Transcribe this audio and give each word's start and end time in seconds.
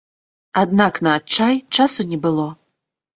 Аднак 0.61 0.95
на 1.07 1.11
адчай 1.19 1.59
часу 1.77 2.07
не 2.15 2.19
было. 2.25 2.47